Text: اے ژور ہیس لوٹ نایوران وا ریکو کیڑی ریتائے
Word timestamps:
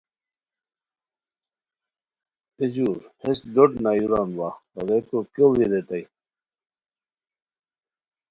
اے 2.59 2.65
ژور 2.73 2.97
ہیس 3.21 3.39
لوٹ 3.53 3.71
نایوران 3.83 4.29
وا 4.39 4.49
ریکو 4.87 5.19
کیڑی 5.33 5.65
ریتائے 5.71 6.03